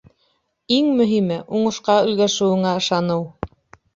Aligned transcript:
Иң 0.77 0.87
мөһиме— 1.01 1.37
уңышҡа 1.59 1.97
өлгәшеүеңә 2.07 2.71
ышаныу. 2.81 3.29